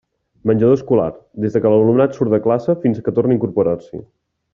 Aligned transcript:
Menjador 0.51 0.77
escolar: 0.77 1.09
des 1.43 1.57
que 1.65 1.73
l'alumnat 1.73 2.17
surt 2.19 2.33
de 2.37 2.39
classe 2.47 2.75
fins 2.87 3.05
que 3.09 3.15
torna 3.21 3.37
a 3.37 3.41
incorporar-s'hi. 3.41 4.01